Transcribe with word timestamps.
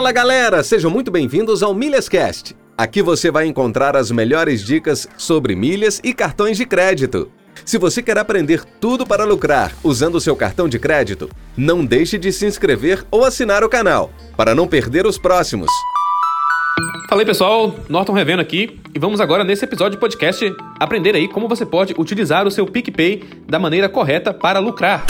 Fala 0.00 0.12
galera, 0.12 0.62
sejam 0.62 0.90
muito 0.90 1.10
bem-vindos 1.10 1.62
ao 1.62 1.74
Milhascast. 1.74 2.56
Aqui 2.74 3.02
você 3.02 3.30
vai 3.30 3.46
encontrar 3.46 3.94
as 3.94 4.10
melhores 4.10 4.64
dicas 4.64 5.06
sobre 5.14 5.54
milhas 5.54 6.00
e 6.02 6.14
cartões 6.14 6.56
de 6.56 6.64
crédito. 6.64 7.30
Se 7.66 7.76
você 7.76 8.02
quer 8.02 8.16
aprender 8.16 8.64
tudo 8.80 9.06
para 9.06 9.26
lucrar 9.26 9.74
usando 9.84 10.14
o 10.14 10.20
seu 10.20 10.34
cartão 10.34 10.70
de 10.70 10.78
crédito, 10.78 11.28
não 11.54 11.84
deixe 11.84 12.16
de 12.16 12.32
se 12.32 12.46
inscrever 12.46 13.04
ou 13.10 13.26
assinar 13.26 13.62
o 13.62 13.68
canal, 13.68 14.10
para 14.38 14.54
não 14.54 14.66
perder 14.66 15.04
os 15.04 15.18
próximos. 15.18 15.68
Fala 17.10 17.20
aí 17.20 17.26
pessoal, 17.26 17.74
Norton 17.86 18.14
Revendo 18.14 18.40
aqui 18.40 18.80
e 18.94 18.98
vamos 18.98 19.20
agora 19.20 19.44
nesse 19.44 19.66
episódio 19.66 19.98
de 19.98 20.00
podcast 20.00 20.50
aprender 20.80 21.14
aí 21.14 21.28
como 21.28 21.46
você 21.46 21.66
pode 21.66 21.94
utilizar 21.98 22.46
o 22.46 22.50
seu 22.50 22.64
PicPay 22.64 23.22
da 23.46 23.58
maneira 23.58 23.86
correta 23.86 24.32
para 24.32 24.60
lucrar. 24.60 25.04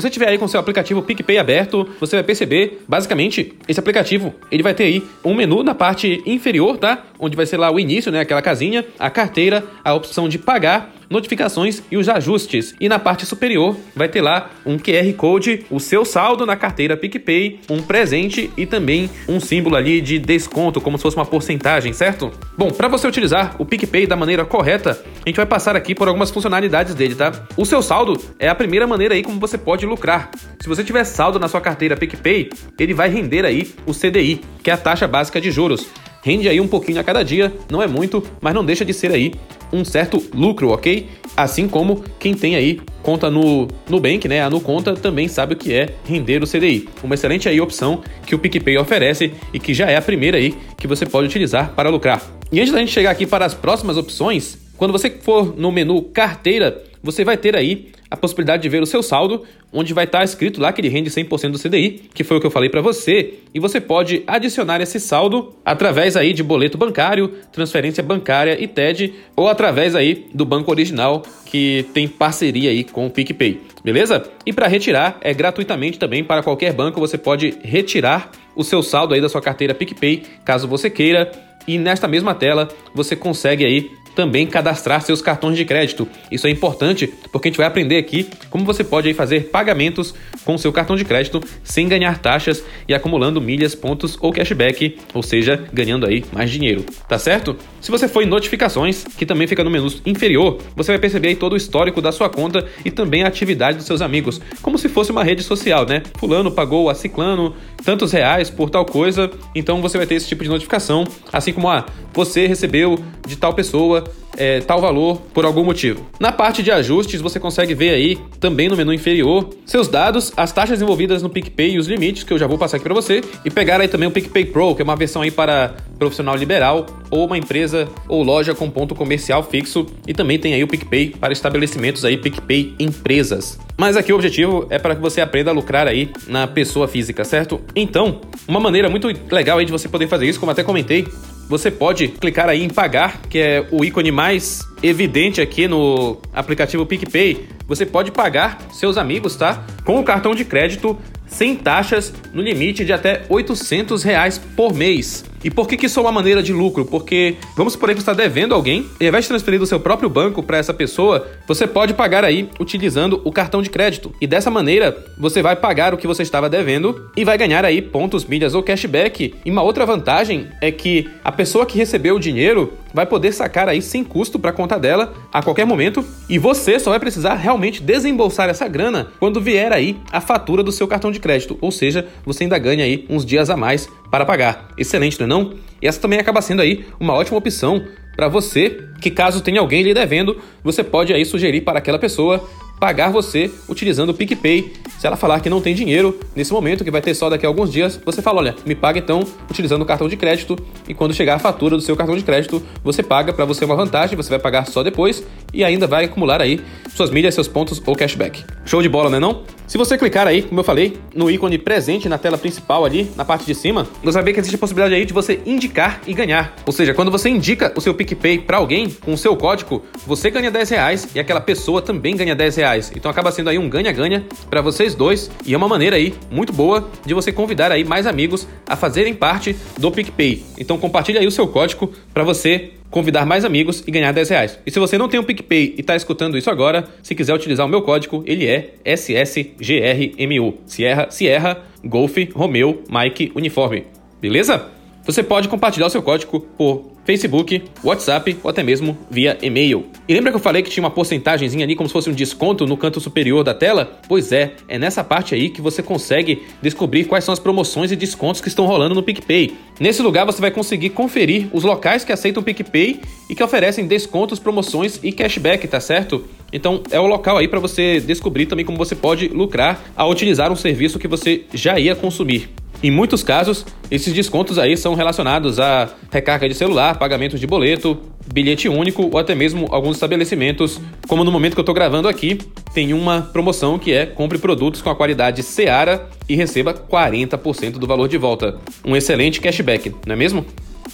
Você 0.00 0.10
tiver 0.10 0.28
aí 0.28 0.38
com 0.38 0.48
seu 0.48 0.60
aplicativo 0.60 1.02
PicPay 1.02 1.38
aberto, 1.38 1.88
você 1.98 2.16
vai 2.16 2.22
perceber, 2.22 2.82
basicamente, 2.88 3.54
esse 3.68 3.78
aplicativo, 3.78 4.34
ele 4.50 4.62
vai 4.62 4.74
ter 4.74 4.84
aí 4.84 5.02
um 5.24 5.34
menu 5.34 5.62
na 5.62 5.74
parte 5.74 6.22
inferior, 6.26 6.78
tá? 6.78 7.04
Onde 7.18 7.36
vai 7.36 7.46
ser 7.46 7.56
lá 7.56 7.70
o 7.70 7.78
início, 7.78 8.10
né, 8.10 8.20
aquela 8.20 8.42
casinha, 8.42 8.84
a 8.98 9.10
carteira, 9.10 9.64
a 9.84 9.94
opção 9.94 10.28
de 10.28 10.38
pagar 10.38 10.94
notificações 11.10 11.82
e 11.90 11.96
os 11.96 12.08
ajustes. 12.08 12.74
E 12.80 12.88
na 12.88 12.98
parte 12.98 13.26
superior 13.26 13.76
vai 13.94 14.08
ter 14.08 14.22
lá 14.22 14.50
um 14.64 14.78
QR 14.78 15.12
Code, 15.14 15.66
o 15.68 15.80
seu 15.80 16.04
saldo 16.04 16.46
na 16.46 16.56
carteira 16.56 16.96
PicPay, 16.96 17.60
um 17.68 17.82
presente 17.82 18.50
e 18.56 18.64
também 18.64 19.10
um 19.28 19.40
símbolo 19.40 19.74
ali 19.74 20.00
de 20.00 20.18
desconto, 20.20 20.80
como 20.80 20.96
se 20.96 21.02
fosse 21.02 21.16
uma 21.16 21.26
porcentagem, 21.26 21.92
certo? 21.92 22.30
Bom, 22.56 22.70
para 22.70 22.86
você 22.86 23.08
utilizar 23.08 23.56
o 23.58 23.64
PicPay 23.64 24.06
da 24.06 24.14
maneira 24.14 24.44
correta, 24.44 25.02
a 25.26 25.28
gente 25.28 25.36
vai 25.36 25.46
passar 25.46 25.74
aqui 25.74 25.94
por 25.94 26.06
algumas 26.06 26.30
funcionalidades 26.30 26.94
dele, 26.94 27.16
tá? 27.16 27.32
O 27.56 27.66
seu 27.66 27.82
saldo 27.82 28.18
é 28.38 28.48
a 28.48 28.54
primeira 28.54 28.86
maneira 28.86 29.14
aí 29.14 29.22
como 29.22 29.40
você 29.40 29.58
pode 29.58 29.84
lucrar. 29.84 30.30
Se 30.60 30.68
você 30.68 30.84
tiver 30.84 31.02
saldo 31.04 31.40
na 31.40 31.48
sua 31.48 31.60
carteira 31.60 31.96
PicPay, 31.96 32.50
ele 32.78 32.94
vai 32.94 33.08
render 33.08 33.44
aí 33.44 33.74
o 33.84 33.92
CDI, 33.92 34.40
que 34.62 34.70
é 34.70 34.74
a 34.74 34.76
taxa 34.76 35.08
básica 35.08 35.40
de 35.40 35.50
juros. 35.50 35.86
Rende 36.22 36.48
aí 36.48 36.60
um 36.60 36.68
pouquinho 36.68 37.00
a 37.00 37.04
cada 37.04 37.24
dia, 37.24 37.52
não 37.70 37.82
é 37.82 37.86
muito, 37.86 38.22
mas 38.40 38.54
não 38.54 38.64
deixa 38.64 38.84
de 38.84 38.92
ser 38.92 39.10
aí 39.10 39.32
um 39.72 39.84
certo 39.84 40.22
lucro, 40.34 40.70
ok? 40.70 41.08
Assim 41.36 41.68
como 41.68 42.04
quem 42.18 42.34
tem 42.34 42.56
aí 42.56 42.80
conta 43.02 43.30
no 43.30 43.68
Nubank, 43.88 44.28
né? 44.28 44.42
A 44.42 44.50
Nuconta 44.50 44.94
também 44.94 45.28
sabe 45.28 45.54
o 45.54 45.56
que 45.56 45.72
é 45.72 45.94
render 46.04 46.42
o 46.42 46.46
CDI. 46.46 46.88
Uma 47.02 47.14
excelente 47.14 47.48
aí 47.48 47.60
opção 47.60 48.02
que 48.26 48.34
o 48.34 48.38
PicPay 48.38 48.78
oferece 48.78 49.32
e 49.52 49.58
que 49.58 49.72
já 49.72 49.90
é 49.90 49.96
a 49.96 50.02
primeira 50.02 50.36
aí 50.36 50.54
que 50.76 50.86
você 50.86 51.06
pode 51.06 51.26
utilizar 51.26 51.72
para 51.74 51.88
lucrar. 51.88 52.22
E 52.52 52.60
antes 52.60 52.72
da 52.72 52.80
gente 52.80 52.92
chegar 52.92 53.10
aqui 53.10 53.26
para 53.26 53.46
as 53.46 53.54
próximas 53.54 53.96
opções, 53.96 54.58
quando 54.76 54.92
você 54.92 55.10
for 55.10 55.56
no 55.56 55.70
menu 55.70 56.02
carteira, 56.02 56.82
você 57.02 57.24
vai 57.24 57.36
ter 57.36 57.56
aí 57.56 57.88
a 58.10 58.16
possibilidade 58.16 58.62
de 58.62 58.68
ver 58.68 58.82
o 58.82 58.86
seu 58.86 59.02
saldo, 59.02 59.44
onde 59.72 59.94
vai 59.94 60.04
estar 60.04 60.24
escrito 60.24 60.60
lá 60.60 60.72
que 60.72 60.80
ele 60.80 60.88
rende 60.88 61.10
100% 61.10 61.52
do 61.52 61.58
CDI, 61.58 62.10
que 62.12 62.24
foi 62.24 62.36
o 62.36 62.40
que 62.40 62.46
eu 62.46 62.50
falei 62.50 62.68
para 62.68 62.80
você, 62.80 63.34
e 63.54 63.60
você 63.60 63.80
pode 63.80 64.22
adicionar 64.26 64.80
esse 64.80 64.98
saldo 64.98 65.54
através 65.64 66.16
aí 66.16 66.32
de 66.32 66.42
boleto 66.42 66.76
bancário, 66.76 67.28
transferência 67.52 68.02
bancária 68.02 68.60
e 68.60 68.66
TED, 68.66 69.14
ou 69.36 69.48
através 69.48 69.94
aí 69.94 70.26
do 70.34 70.44
banco 70.44 70.70
original 70.70 71.22
que 71.46 71.86
tem 71.94 72.08
parceria 72.08 72.70
aí 72.70 72.84
com 72.84 73.06
o 73.06 73.10
PicPay, 73.10 73.60
beleza? 73.84 74.24
E 74.44 74.52
para 74.52 74.66
retirar 74.66 75.18
é 75.20 75.32
gratuitamente 75.32 75.98
também 75.98 76.24
para 76.24 76.42
qualquer 76.42 76.72
banco, 76.72 77.00
você 77.00 77.16
pode 77.16 77.54
retirar 77.62 78.30
o 78.54 78.64
seu 78.64 78.82
saldo 78.82 79.14
aí 79.14 79.20
da 79.20 79.28
sua 79.28 79.40
carteira 79.40 79.74
PicPay, 79.74 80.22
caso 80.44 80.68
você 80.68 80.90
queira. 80.90 81.30
E 81.66 81.78
nesta 81.78 82.08
mesma 82.08 82.34
tela 82.34 82.68
você 82.94 83.14
consegue 83.14 83.64
aí 83.64 83.90
também 84.14 84.46
cadastrar 84.46 85.02
seus 85.02 85.22
cartões 85.22 85.56
de 85.56 85.64
crédito. 85.64 86.06
Isso 86.30 86.46
é 86.46 86.50
importante 86.50 87.12
porque 87.32 87.48
a 87.48 87.50
gente 87.50 87.58
vai 87.58 87.66
aprender 87.66 87.96
aqui 87.96 88.28
como 88.50 88.64
você 88.64 88.82
pode 88.82 89.12
fazer 89.14 89.48
pagamentos 89.50 90.14
com 90.44 90.58
seu 90.58 90.72
cartão 90.72 90.96
de 90.96 91.04
crédito 91.04 91.40
sem 91.62 91.88
ganhar 91.88 92.18
taxas 92.18 92.64
e 92.88 92.94
acumulando 92.94 93.40
milhas, 93.40 93.74
pontos 93.74 94.16
ou 94.20 94.32
cashback, 94.32 94.98
ou 95.14 95.22
seja, 95.22 95.64
ganhando 95.72 96.06
aí 96.06 96.24
mais 96.32 96.50
dinheiro, 96.50 96.84
tá 97.08 97.18
certo? 97.18 97.56
Se 97.80 97.90
você 97.90 98.08
for 98.08 98.22
em 98.22 98.26
notificações, 98.26 99.04
que 99.16 99.24
também 99.24 99.46
fica 99.46 99.64
no 99.64 99.70
menu 99.70 99.88
inferior, 100.04 100.58
você 100.76 100.92
vai 100.92 100.98
perceber 100.98 101.36
todo 101.36 101.54
o 101.54 101.56
histórico 101.56 102.02
da 102.02 102.12
sua 102.12 102.28
conta 102.28 102.66
e 102.84 102.90
também 102.90 103.22
a 103.22 103.28
atividade 103.28 103.78
dos 103.78 103.86
seus 103.86 104.02
amigos, 104.02 104.40
como 104.60 104.76
se 104.76 104.88
fosse 104.88 105.10
uma 105.10 105.24
rede 105.24 105.42
social, 105.42 105.86
né? 105.86 106.02
Fulano 106.18 106.50
pagou 106.50 106.90
a 106.90 106.94
Ciclano 106.94 107.54
tantos 107.84 108.12
reais 108.12 108.50
por 108.50 108.68
tal 108.68 108.84
coisa, 108.84 109.30
então 109.54 109.80
você 109.80 109.96
vai 109.96 110.06
ter 110.06 110.16
esse 110.16 110.28
tipo 110.28 110.42
de 110.42 110.50
notificação, 110.50 111.06
assim 111.32 111.52
como 111.52 111.68
a 111.68 111.78
ah, 111.78 111.86
você 112.12 112.46
recebeu 112.46 112.98
de 113.26 113.36
tal 113.36 113.54
pessoa 113.54 114.04
é, 114.40 114.58
tal 114.60 114.80
valor 114.80 115.20
por 115.34 115.44
algum 115.44 115.62
motivo. 115.62 116.06
Na 116.18 116.32
parte 116.32 116.62
de 116.62 116.70
ajustes, 116.70 117.20
você 117.20 117.38
consegue 117.38 117.74
ver 117.74 117.90
aí, 117.90 118.18
também 118.40 118.70
no 118.70 118.76
menu 118.76 118.90
inferior, 118.90 119.50
seus 119.66 119.86
dados, 119.86 120.32
as 120.34 120.50
taxas 120.50 120.80
envolvidas 120.80 121.22
no 121.22 121.28
PicPay 121.28 121.72
e 121.72 121.78
os 121.78 121.86
limites, 121.86 122.24
que 122.24 122.32
eu 122.32 122.38
já 122.38 122.46
vou 122.46 122.56
passar 122.56 122.78
aqui 122.78 122.84
para 122.84 122.94
você, 122.94 123.20
e 123.44 123.50
pegar 123.50 123.82
aí 123.82 123.86
também 123.86 124.08
o 124.08 124.10
PicPay 124.10 124.46
Pro, 124.46 124.74
que 124.74 124.80
é 124.80 124.84
uma 124.84 124.96
versão 124.96 125.20
aí 125.20 125.30
para 125.30 125.74
profissional 125.98 126.34
liberal 126.36 126.86
ou 127.10 127.26
uma 127.26 127.36
empresa 127.36 127.86
ou 128.08 128.22
loja 128.22 128.54
com 128.54 128.70
ponto 128.70 128.94
comercial 128.94 129.42
fixo, 129.42 129.84
e 130.06 130.14
também 130.14 130.38
tem 130.38 130.54
aí 130.54 130.64
o 130.64 130.68
PicPay 130.68 131.10
para 131.20 131.34
estabelecimentos 131.34 132.02
aí, 132.02 132.16
PicPay 132.16 132.74
empresas. 132.80 133.58
Mas 133.76 133.94
aqui 133.94 134.10
o 134.10 134.14
objetivo 134.14 134.66
é 134.70 134.78
para 134.78 134.94
que 134.94 135.02
você 135.02 135.20
aprenda 135.20 135.50
a 135.50 135.54
lucrar 135.54 135.86
aí 135.86 136.10
na 136.26 136.46
pessoa 136.46 136.88
física, 136.88 137.24
certo? 137.26 137.60
Então, 137.76 138.22
uma 138.48 138.60
maneira 138.60 138.88
muito 138.88 139.06
legal 139.30 139.58
aí 139.58 139.66
de 139.66 139.72
você 139.72 139.86
poder 139.86 140.06
fazer 140.06 140.26
isso, 140.26 140.40
como 140.40 140.50
até 140.50 140.62
comentei, 140.62 141.06
você 141.50 141.68
pode 141.68 142.06
clicar 142.06 142.48
aí 142.48 142.62
em 142.62 142.68
pagar, 142.68 143.22
que 143.28 143.36
é 143.36 143.66
o 143.72 143.84
ícone 143.84 144.12
mais 144.12 144.64
evidente 144.80 145.40
aqui 145.40 145.66
no 145.66 146.16
aplicativo 146.32 146.86
PicPay. 146.86 147.48
Você 147.66 147.84
pode 147.84 148.12
pagar 148.12 148.56
seus 148.70 148.96
amigos, 148.96 149.34
tá? 149.34 149.64
Com 149.84 149.98
o 149.98 150.04
cartão 150.04 150.32
de 150.32 150.44
crédito 150.44 150.96
sem 151.26 151.56
taxas 151.56 152.14
no 152.32 152.40
limite 152.40 152.84
de 152.84 152.92
até 152.92 153.22
800 153.28 154.04
reais 154.04 154.38
por 154.38 154.72
mês. 154.72 155.24
E 155.42 155.50
por 155.50 155.66
que, 155.66 155.76
que 155.76 155.86
isso 155.86 155.98
é 155.98 156.02
uma 156.02 156.12
maneira 156.12 156.42
de 156.42 156.52
lucro? 156.52 156.84
Porque 156.84 157.36
vamos 157.56 157.72
supor 157.72 157.88
que 157.88 157.96
você 157.96 158.00
está 158.00 158.12
devendo 158.12 158.54
alguém, 158.54 158.86
e 159.00 159.04
ao 159.04 159.08
invés 159.08 159.24
de 159.24 159.28
transferir 159.30 159.58
do 159.58 159.66
seu 159.66 159.80
próprio 159.80 160.08
banco 160.08 160.42
para 160.42 160.58
essa 160.58 160.74
pessoa, 160.74 161.26
você 161.46 161.66
pode 161.66 161.94
pagar 161.94 162.24
aí 162.24 162.48
utilizando 162.58 163.20
o 163.24 163.32
cartão 163.32 163.62
de 163.62 163.70
crédito. 163.70 164.12
E 164.20 164.26
dessa 164.26 164.50
maneira, 164.50 164.96
você 165.18 165.42
vai 165.42 165.56
pagar 165.56 165.94
o 165.94 165.96
que 165.96 166.06
você 166.06 166.22
estava 166.22 166.48
devendo 166.48 167.10
e 167.16 167.24
vai 167.24 167.38
ganhar 167.38 167.64
aí 167.64 167.80
pontos, 167.80 168.24
milhas 168.24 168.54
ou 168.54 168.62
cashback. 168.62 169.34
E 169.44 169.50
uma 169.50 169.62
outra 169.62 169.86
vantagem 169.86 170.46
é 170.60 170.70
que 170.70 171.08
a 171.24 171.32
pessoa 171.32 171.64
que 171.64 171.78
recebeu 171.78 172.16
o 172.16 172.20
dinheiro 172.20 172.72
vai 172.92 173.06
poder 173.06 173.32
sacar 173.32 173.68
aí 173.68 173.80
sem 173.80 174.04
custo 174.04 174.38
para 174.38 174.50
a 174.50 174.52
conta 174.52 174.78
dela 174.78 175.12
a 175.32 175.42
qualquer 175.42 175.64
momento 175.64 176.04
e 176.28 176.38
você 176.38 176.78
só 176.78 176.90
vai 176.90 177.00
precisar 177.00 177.34
realmente 177.34 177.82
desembolsar 177.82 178.48
essa 178.48 178.66
grana 178.68 179.08
quando 179.18 179.40
vier 179.40 179.72
aí 179.72 179.96
a 180.10 180.20
fatura 180.20 180.62
do 180.62 180.72
seu 180.72 180.88
cartão 180.88 181.10
de 181.10 181.20
crédito, 181.20 181.56
ou 181.60 181.70
seja, 181.70 182.06
você 182.24 182.44
ainda 182.44 182.58
ganha 182.58 182.84
aí 182.84 183.06
uns 183.08 183.24
dias 183.24 183.50
a 183.50 183.56
mais 183.56 183.88
para 184.10 184.24
pagar. 184.24 184.68
Excelente, 184.76 185.18
não 185.20 185.24
é 185.24 185.28
não? 185.28 185.54
E 185.80 185.86
essa 185.86 186.00
também 186.00 186.18
acaba 186.18 186.42
sendo 186.42 186.60
aí 186.60 186.84
uma 186.98 187.14
ótima 187.14 187.38
opção 187.38 187.84
para 188.16 188.28
você 188.28 188.84
que 189.00 189.10
caso 189.10 189.40
tenha 189.40 189.60
alguém 189.60 189.82
lhe 189.82 189.94
devendo, 189.94 190.36
você 190.62 190.84
pode 190.84 191.12
aí 191.12 191.24
sugerir 191.24 191.62
para 191.62 191.78
aquela 191.78 191.98
pessoa 191.98 192.46
pagar 192.80 193.10
você 193.10 193.50
utilizando 193.68 194.08
o 194.08 194.14
PicPay. 194.14 194.72
Se 194.98 195.06
ela 195.06 195.16
falar 195.16 195.40
que 195.40 195.50
não 195.50 195.60
tem 195.60 195.74
dinheiro 195.74 196.18
nesse 196.34 196.52
momento, 196.52 196.82
que 196.82 196.90
vai 196.90 197.02
ter 197.02 197.14
só 197.14 197.28
daqui 197.28 197.44
a 197.44 197.48
alguns 197.48 197.70
dias, 197.70 198.00
você 198.04 198.22
fala: 198.22 198.38
olha, 198.38 198.56
me 198.66 198.74
paga 198.74 198.98
então 198.98 199.22
utilizando 199.50 199.82
o 199.82 199.86
cartão 199.86 200.08
de 200.08 200.16
crédito. 200.16 200.56
E 200.88 200.94
quando 200.94 201.12
chegar 201.12 201.34
a 201.34 201.38
fatura 201.38 201.76
do 201.76 201.82
seu 201.82 201.94
cartão 201.94 202.16
de 202.16 202.24
crédito, 202.24 202.62
você 202.82 203.02
paga 203.02 203.32
para 203.32 203.44
você 203.44 203.64
uma 203.64 203.76
vantagem, 203.76 204.16
você 204.16 204.30
vai 204.30 204.38
pagar 204.38 204.66
só 204.66 204.82
depois 204.82 205.22
e 205.52 205.62
ainda 205.62 205.86
vai 205.86 206.06
acumular 206.06 206.40
aí 206.40 206.60
suas 206.94 207.10
milhas, 207.10 207.34
seus 207.34 207.46
pontos 207.46 207.80
ou 207.84 207.94
cashback. 207.94 208.44
Show 208.64 208.80
de 208.82 208.88
bola, 208.88 209.10
né 209.10 209.20
não? 209.20 209.44
Se 209.70 209.78
você 209.78 209.96
clicar 209.96 210.26
aí, 210.26 210.42
como 210.42 210.58
eu 210.58 210.64
falei, 210.64 210.98
no 211.14 211.30
ícone 211.30 211.56
presente 211.56 212.08
na 212.08 212.18
tela 212.18 212.36
principal 212.36 212.84
ali, 212.84 213.08
na 213.14 213.24
parte 213.24 213.46
de 213.46 213.54
cima, 213.54 213.86
você 214.02 214.14
vai 214.14 214.24
ver 214.24 214.32
que 214.32 214.40
existe 214.40 214.56
a 214.56 214.58
possibilidade 214.58 214.96
aí 214.96 215.04
de 215.04 215.12
você 215.12 215.40
indicar 215.46 216.00
e 216.08 216.12
ganhar. 216.12 216.56
Ou 216.66 216.72
seja, 216.72 216.92
quando 216.92 217.08
você 217.08 217.28
indica 217.28 217.72
o 217.76 217.80
seu 217.80 217.94
PicPay 217.94 218.40
para 218.40 218.56
alguém 218.56 218.90
com 218.90 219.12
o 219.12 219.16
seu 219.16 219.36
código, 219.36 219.84
você 220.04 220.28
ganha 220.28 220.50
10 220.50 220.70
reais 220.70 221.08
e 221.14 221.20
aquela 221.20 221.40
pessoa 221.40 221.80
também 221.80 222.16
ganha 222.16 222.34
10 222.34 222.56
reais. 222.56 222.92
Então 222.96 223.08
acaba 223.08 223.30
sendo 223.30 223.48
aí 223.48 223.58
um 223.58 223.68
ganha-ganha 223.68 224.26
para 224.50 224.60
vocês 224.60 224.96
dois 224.96 225.30
e 225.46 225.54
é 225.54 225.56
uma 225.56 225.68
maneira 225.68 225.94
aí 225.94 226.14
muito 226.32 226.52
boa 226.52 226.90
de 227.06 227.14
você 227.14 227.30
convidar 227.30 227.70
aí 227.70 227.84
mais 227.84 228.08
amigos 228.08 228.48
a 228.66 228.74
fazerem 228.74 229.14
parte 229.14 229.54
do 229.78 229.92
PicPay. 229.92 230.44
Então 230.58 230.78
compartilha 230.78 231.20
aí 231.20 231.28
o 231.28 231.30
seu 231.30 231.46
código 231.46 231.92
para 232.12 232.24
você 232.24 232.72
convidar 232.90 233.24
mais 233.24 233.44
amigos 233.44 233.82
e 233.86 233.90
ganhar 233.90 234.12
10 234.12 234.28
reais. 234.28 234.58
E 234.66 234.70
se 234.70 234.78
você 234.78 234.98
não 234.98 235.08
tem 235.08 235.20
um 235.20 235.24
PicPay 235.24 235.74
e 235.76 235.80
está 235.80 235.94
escutando 235.94 236.36
isso 236.36 236.50
agora, 236.50 236.88
se 237.02 237.14
quiser 237.14 237.34
utilizar 237.34 237.64
o 237.64 237.68
meu 237.68 237.82
código, 237.82 238.22
ele 238.26 238.46
é 238.46 238.74
SSGRMU. 238.84 240.58
Sierra, 240.66 241.10
Sierra, 241.10 241.64
Golf, 241.84 242.16
Romeo, 242.34 242.82
Mike, 242.90 243.32
Uniforme. 243.34 243.84
Beleza? 244.20 244.79
Você 245.10 245.24
pode 245.24 245.48
compartilhar 245.48 245.88
o 245.88 245.90
seu 245.90 246.00
código 246.00 246.38
por 246.56 246.84
Facebook, 247.04 247.64
WhatsApp 247.82 248.36
ou 248.44 248.48
até 248.48 248.62
mesmo 248.62 248.96
via 249.10 249.36
e-mail. 249.42 249.86
E 250.08 250.14
lembra 250.14 250.30
que 250.30 250.36
eu 250.36 250.40
falei 250.40 250.62
que 250.62 250.70
tinha 250.70 250.84
uma 250.84 250.90
porcentagemzinha 250.90 251.64
ali 251.64 251.74
como 251.74 251.88
se 251.88 251.92
fosse 251.92 252.08
um 252.08 252.12
desconto 252.12 252.64
no 252.64 252.76
canto 252.76 253.00
superior 253.00 253.42
da 253.42 253.52
tela? 253.52 253.98
Pois 254.06 254.30
é, 254.30 254.52
é 254.68 254.78
nessa 254.78 255.02
parte 255.02 255.34
aí 255.34 255.50
que 255.50 255.60
você 255.60 255.82
consegue 255.82 256.44
descobrir 256.62 257.06
quais 257.06 257.24
são 257.24 257.32
as 257.32 257.40
promoções 257.40 257.90
e 257.90 257.96
descontos 257.96 258.40
que 258.40 258.46
estão 258.46 258.66
rolando 258.66 258.94
no 258.94 259.02
PicPay. 259.02 259.52
Nesse 259.80 260.00
lugar 260.00 260.24
você 260.24 260.40
vai 260.40 260.52
conseguir 260.52 260.90
conferir 260.90 261.48
os 261.52 261.64
locais 261.64 262.04
que 262.04 262.12
aceitam 262.12 262.40
PicPay 262.40 263.00
e 263.28 263.34
que 263.34 263.42
oferecem 263.42 263.88
descontos, 263.88 264.38
promoções 264.38 265.00
e 265.02 265.10
cashback, 265.10 265.66
tá 265.66 265.80
certo? 265.80 266.24
Então 266.52 266.84
é 266.88 267.00
o 267.00 267.06
local 267.06 267.36
aí 267.36 267.48
para 267.48 267.58
você 267.58 267.98
descobrir 267.98 268.46
também 268.46 268.64
como 268.64 268.78
você 268.78 268.94
pode 268.94 269.26
lucrar 269.26 269.82
ao 269.96 270.08
utilizar 270.08 270.52
um 270.52 270.56
serviço 270.56 271.00
que 271.00 271.08
você 271.08 271.46
já 271.52 271.80
ia 271.80 271.96
consumir. 271.96 272.59
Em 272.82 272.90
muitos 272.90 273.22
casos, 273.22 273.66
esses 273.90 274.12
descontos 274.14 274.58
aí 274.58 274.74
são 274.74 274.94
relacionados 274.94 275.60
a 275.60 275.90
recarga 276.10 276.48
de 276.48 276.54
celular, 276.54 276.98
pagamento 276.98 277.38
de 277.38 277.46
boleto, 277.46 277.98
bilhete 278.32 278.70
único 278.70 279.10
ou 279.12 279.18
até 279.18 279.34
mesmo 279.34 279.66
alguns 279.70 279.96
estabelecimentos, 279.96 280.80
como 281.06 281.22
no 281.22 281.30
momento 281.30 281.52
que 281.52 281.60
eu 281.60 281.62
estou 281.62 281.74
gravando 281.74 282.08
aqui, 282.08 282.38
tem 282.72 282.94
uma 282.94 283.20
promoção 283.20 283.78
que 283.78 283.92
é 283.92 284.06
compre 284.06 284.38
produtos 284.38 284.80
com 284.80 284.88
a 284.88 284.96
qualidade 284.96 285.42
Seara 285.42 286.08
e 286.26 286.34
receba 286.34 286.72
40% 286.72 287.72
do 287.72 287.86
valor 287.86 288.08
de 288.08 288.16
volta. 288.16 288.58
Um 288.82 288.96
excelente 288.96 289.40
cashback, 289.40 289.94
não 290.06 290.14
é 290.14 290.16
mesmo? 290.16 290.46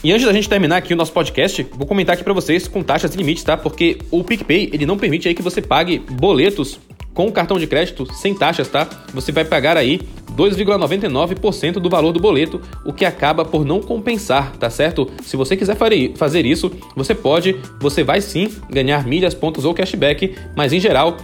E 0.02 0.12
antes 0.12 0.26
da 0.26 0.32
gente 0.32 0.48
terminar 0.48 0.78
aqui 0.78 0.92
o 0.92 0.96
nosso 0.96 1.12
podcast, 1.12 1.66
vou 1.72 1.86
comentar 1.86 2.14
aqui 2.14 2.24
para 2.24 2.32
vocês 2.32 2.66
com 2.66 2.82
taxas 2.82 3.14
e 3.14 3.16
limites, 3.16 3.44
tá? 3.44 3.56
Porque 3.56 3.98
o 4.10 4.24
PicPay, 4.24 4.70
ele 4.72 4.86
não 4.86 4.98
permite 4.98 5.28
aí 5.28 5.34
que 5.34 5.42
você 5.42 5.62
pague 5.62 5.98
boletos 5.98 6.78
com 7.14 7.32
cartão 7.32 7.58
de 7.58 7.66
crédito 7.66 8.06
sem 8.12 8.34
taxas, 8.34 8.68
tá? 8.68 8.86
Você 9.14 9.32
vai 9.32 9.44
pagar 9.44 9.76
aí 9.76 10.00
2,99% 10.36 11.74
do 11.74 11.88
valor 11.88 12.12
do 12.12 12.20
boleto, 12.20 12.60
o 12.84 12.92
que 12.92 13.04
acaba 13.04 13.44
por 13.44 13.64
não 13.64 13.80
compensar, 13.80 14.52
tá 14.56 14.68
certo? 14.68 15.08
Se 15.22 15.36
você 15.36 15.56
quiser 15.56 15.76
fazer 16.16 16.46
isso, 16.46 16.70
você 16.94 17.14
pode, 17.14 17.56
você 17.80 18.04
vai 18.04 18.20
sim 18.20 18.48
ganhar 18.70 19.06
milhas, 19.06 19.34
pontos 19.34 19.64
ou 19.64 19.74
cashback, 19.74 20.36
mas 20.54 20.72
em 20.72 20.80
geral 20.80 21.16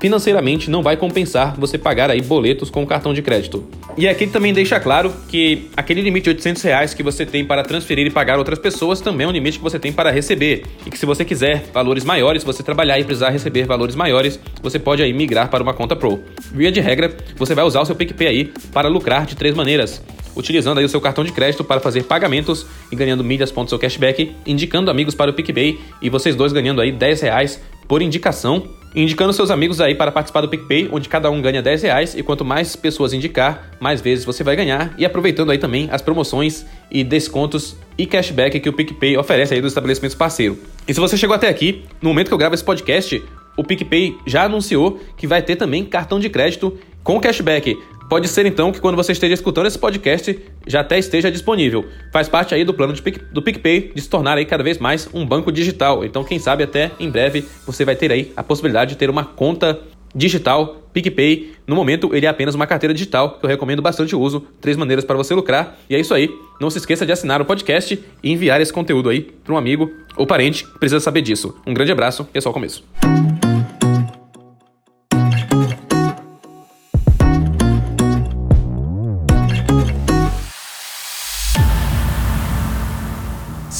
financeiramente 0.00 0.70
não 0.70 0.82
vai 0.82 0.96
compensar 0.96 1.54
você 1.58 1.78
pagar 1.78 2.10
aí 2.10 2.20
boletos 2.20 2.70
com 2.70 2.86
cartão 2.86 3.14
de 3.14 3.22
crédito. 3.22 3.64
E 3.96 4.08
aqui 4.08 4.26
também 4.26 4.52
deixa 4.52 4.78
claro 4.80 5.12
que 5.28 5.68
aquele 5.76 6.02
limite 6.02 6.24
de 6.24 6.30
800 6.30 6.62
reais 6.62 6.94
que 6.94 7.02
você 7.02 7.24
tem 7.24 7.44
para 7.44 7.62
transferir 7.62 8.06
e 8.06 8.10
pagar 8.10 8.38
outras 8.38 8.58
pessoas 8.58 9.00
também 9.00 9.24
é 9.24 9.28
um 9.28 9.32
limite 9.32 9.58
que 9.58 9.64
você 9.64 9.78
tem 9.78 9.92
para 9.92 10.10
receber. 10.10 10.64
E 10.84 10.90
que 10.90 10.98
se 10.98 11.06
você 11.06 11.24
quiser 11.24 11.64
valores 11.72 12.04
maiores, 12.04 12.42
se 12.42 12.46
você 12.46 12.62
trabalhar 12.62 12.98
e 12.98 13.04
precisar 13.04 13.30
receber 13.30 13.66
valores 13.66 13.94
maiores, 13.94 14.38
você 14.62 14.78
pode 14.78 15.02
aí 15.02 15.12
migrar 15.12 15.48
para 15.48 15.62
uma 15.62 15.72
conta 15.72 15.94
Pro. 15.94 16.20
Via 16.52 16.72
de 16.72 16.80
regra, 16.80 17.16
você 17.36 17.54
vai 17.54 17.64
usar 17.64 17.80
o 17.80 17.86
seu 17.86 17.94
PicPay 17.94 18.26
aí 18.26 18.52
para 18.72 18.88
lucrar 18.88 19.26
de 19.26 19.36
três 19.36 19.54
maneiras 19.54 20.02
utilizando 20.36 20.78
aí 20.78 20.84
o 20.84 20.88
seu 20.88 21.00
cartão 21.00 21.24
de 21.24 21.32
crédito 21.32 21.62
para 21.64 21.80
fazer 21.80 22.04
pagamentos 22.04 22.66
e 22.90 22.96
ganhando 22.96 23.22
milhas, 23.22 23.50
pontos 23.50 23.72
ou 23.72 23.78
cashback, 23.78 24.34
indicando 24.46 24.90
amigos 24.90 25.14
para 25.14 25.30
o 25.30 25.34
PicPay 25.34 25.78
e 26.02 26.10
vocês 26.10 26.34
dois 26.34 26.52
ganhando 26.52 26.80
aí 26.80 26.90
10 26.90 27.20
reais 27.20 27.60
por 27.86 28.02
indicação, 28.02 28.68
indicando 28.94 29.32
seus 29.32 29.50
amigos 29.50 29.80
aí 29.80 29.94
para 29.94 30.12
participar 30.12 30.40
do 30.42 30.48
PicPay, 30.48 30.88
onde 30.92 31.08
cada 31.08 31.30
um 31.30 31.42
ganha 31.42 31.60
10 31.60 31.82
reais 31.82 32.14
e 32.14 32.22
quanto 32.22 32.44
mais 32.44 32.76
pessoas 32.76 33.12
indicar, 33.12 33.70
mais 33.80 34.00
vezes 34.00 34.24
você 34.24 34.44
vai 34.44 34.54
ganhar 34.54 34.94
e 34.96 35.04
aproveitando 35.04 35.50
aí 35.50 35.58
também 35.58 35.88
as 35.90 36.00
promoções 36.00 36.64
e 36.90 37.02
descontos 37.02 37.76
e 37.98 38.06
cashback 38.06 38.60
que 38.60 38.68
o 38.68 38.72
PicPay 38.72 39.16
oferece 39.16 39.54
aí 39.54 39.60
dos 39.60 39.72
estabelecimentos 39.72 40.16
parceiro. 40.16 40.58
E 40.86 40.94
se 40.94 41.00
você 41.00 41.16
chegou 41.16 41.34
até 41.34 41.48
aqui, 41.48 41.84
no 42.00 42.10
momento 42.10 42.28
que 42.28 42.34
eu 42.34 42.38
gravo 42.38 42.54
esse 42.54 42.64
podcast, 42.64 43.22
o 43.56 43.64
PicPay 43.64 44.16
já 44.26 44.44
anunciou 44.44 45.00
que 45.16 45.26
vai 45.26 45.42
ter 45.42 45.56
também 45.56 45.84
cartão 45.84 46.18
de 46.18 46.28
crédito 46.28 46.76
com 47.02 47.20
cashback. 47.20 47.76
Pode 48.08 48.28
ser 48.28 48.46
então 48.46 48.70
que 48.70 48.80
quando 48.80 48.96
você 48.96 49.12
esteja 49.12 49.34
escutando 49.34 49.66
esse 49.66 49.78
podcast 49.78 50.38
já 50.66 50.80
até 50.80 50.98
esteja 50.98 51.30
disponível. 51.30 51.84
Faz 52.12 52.28
parte 52.28 52.54
aí 52.54 52.64
do 52.64 52.74
plano 52.74 52.92
de, 52.92 53.02
do 53.32 53.42
PicPay 53.42 53.92
de 53.94 54.00
se 54.00 54.08
tornar 54.08 54.36
aí 54.36 54.44
cada 54.44 54.62
vez 54.62 54.78
mais 54.78 55.08
um 55.12 55.26
banco 55.26 55.50
digital. 55.50 56.04
Então, 56.04 56.22
quem 56.22 56.38
sabe 56.38 56.64
até 56.64 56.90
em 57.00 57.10
breve 57.10 57.44
você 57.66 57.84
vai 57.84 57.96
ter 57.96 58.12
aí 58.12 58.32
a 58.36 58.42
possibilidade 58.42 58.90
de 58.90 58.96
ter 58.96 59.08
uma 59.08 59.24
conta 59.24 59.80
digital 60.14 60.82
PicPay. 60.92 61.52
No 61.66 61.74
momento, 61.74 62.14
ele 62.14 62.26
é 62.26 62.28
apenas 62.28 62.54
uma 62.54 62.66
carteira 62.66 62.94
digital 62.94 63.38
que 63.38 63.44
eu 63.44 63.50
recomendo 63.50 63.82
bastante 63.82 64.14
o 64.14 64.20
uso. 64.20 64.46
Três 64.60 64.76
maneiras 64.76 65.04
para 65.04 65.16
você 65.16 65.34
lucrar. 65.34 65.76
E 65.90 65.96
é 65.96 66.00
isso 66.00 66.14
aí. 66.14 66.30
Não 66.60 66.70
se 66.70 66.78
esqueça 66.78 67.04
de 67.04 67.12
assinar 67.12 67.40
o 67.40 67.44
podcast 67.44 68.00
e 68.22 68.30
enviar 68.30 68.60
esse 68.60 68.72
conteúdo 68.72 69.08
aí 69.08 69.22
para 69.22 69.54
um 69.54 69.56
amigo 69.56 69.90
ou 70.16 70.26
parente 70.26 70.64
que 70.64 70.78
precisa 70.78 71.00
saber 71.00 71.22
disso. 71.22 71.56
Um 71.66 71.74
grande 71.74 71.90
abraço 71.90 72.28
e 72.32 72.38
é 72.38 72.40
só 72.40 72.50
o 72.50 72.52
começo. 72.52 72.84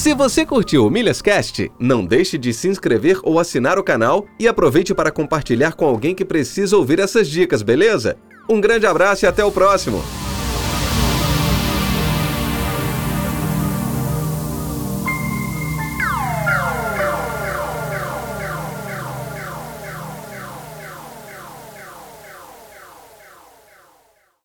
Se 0.04 0.12
você 0.12 0.44
curtiu 0.44 0.86
o 0.86 0.90
Milhascast, 0.90 1.72
não 1.80 2.04
deixe 2.04 2.36
de 2.36 2.52
se 2.52 2.68
inscrever 2.68 3.18
ou 3.22 3.38
assinar 3.38 3.78
o 3.78 3.82
canal 3.82 4.26
e 4.38 4.46
aproveite 4.46 4.92
para 4.92 5.10
compartilhar 5.10 5.72
com 5.72 5.86
alguém 5.86 6.14
que 6.14 6.26
precisa 6.26 6.76
ouvir 6.76 6.98
essas 6.98 7.26
dicas, 7.26 7.62
beleza? 7.62 8.18
Um 8.46 8.60
grande 8.60 8.84
abraço 8.84 9.24
e 9.24 9.26
até 9.26 9.42
o 9.42 9.50
próximo! 9.50 10.04